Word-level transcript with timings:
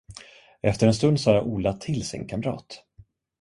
Efter 0.61 0.87
en 0.87 0.93
stund 0.93 1.19
sade 1.19 1.41
Ola 1.41 1.73
till 1.73 2.05
sin 2.07 2.27
kamrat. 2.27 2.83